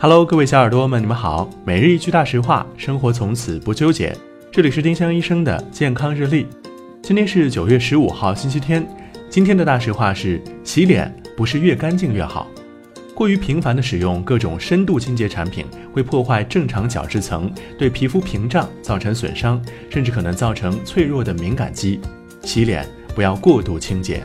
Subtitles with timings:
[0.00, 1.50] Hello，各位小耳朵们，你们好。
[1.64, 4.16] 每日一句大实话，生活从此不纠结。
[4.48, 6.46] 这里是丁香医生的健康日历。
[7.02, 8.86] 今天是九月十五号，星期天。
[9.28, 12.46] 今天的大实话是：洗脸不是越干净越好。
[13.12, 19.60] 过于频繁的使用各种深度清洁产品，会破坏正常角质层，对皮肤屏障造成损伤，
[19.90, 22.00] 甚至可能造成脆弱的敏感肌。
[22.44, 22.86] 洗脸
[23.16, 24.22] 不要过度清洁。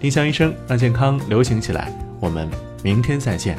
[0.00, 1.92] 丁香医生让健康流行起来。
[2.20, 2.48] 我们
[2.82, 3.58] 明天再见。